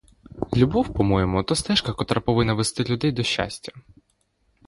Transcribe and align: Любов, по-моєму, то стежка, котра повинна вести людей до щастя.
Любов, 0.55 0.93
по-моєму, 0.93 1.43
то 1.43 1.55
стежка, 1.55 1.93
котра 1.93 2.21
повинна 2.21 2.53
вести 2.53 2.83
людей 2.83 3.11
до 3.11 3.23
щастя. 3.23 3.71